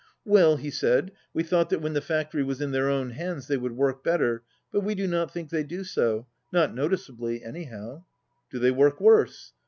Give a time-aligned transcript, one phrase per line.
[0.25, 3.55] "Well," he said, "we thought that when the factory was in their own hands they
[3.57, 8.05] would work better, but we do not think they do so, not notice ably, anyhow."
[8.49, 9.53] "Do they work worse?"